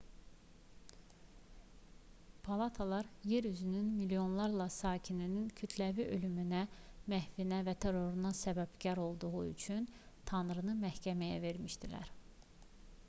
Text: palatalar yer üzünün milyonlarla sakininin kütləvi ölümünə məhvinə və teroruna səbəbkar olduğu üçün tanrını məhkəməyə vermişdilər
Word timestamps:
palatalar 2.43 3.05
yer 3.31 3.43
üzünün 3.51 3.89
milyonlarla 3.97 4.65
sakininin 4.79 5.43
kütləvi 5.59 6.05
ölümünə 6.15 6.61
məhvinə 7.13 7.59
və 7.69 7.75
teroruna 7.85 8.31
səbəbkar 8.39 9.01
olduğu 9.05 9.43
üçün 9.51 9.85
tanrını 10.33 10.75
məhkəməyə 10.85 11.37
vermişdilər 11.49 12.11